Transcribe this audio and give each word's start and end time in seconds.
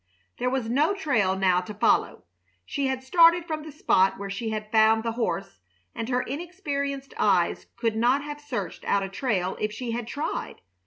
There 0.39 0.49
was 0.49 0.67
no 0.67 0.95
trail 0.95 1.35
now 1.37 1.61
to 1.61 1.75
follow. 1.75 2.23
She 2.65 2.87
had 2.87 3.03
started 3.03 3.45
from 3.45 3.61
the 3.61 3.71
spot 3.71 4.17
where 4.17 4.31
she 4.31 4.49
had 4.49 4.71
found 4.71 5.03
the 5.03 5.11
horse, 5.11 5.59
and 5.93 6.09
her 6.09 6.23
inexperienced 6.23 7.13
eyes 7.19 7.67
could 7.75 7.95
not 7.95 8.23
have 8.23 8.41
searched 8.41 8.83
out 8.85 9.03
a 9.03 9.09
trail 9.09 9.55
if 9.59 9.71
she 9.71 9.91
had 9.91 10.07
tried. 10.07 10.55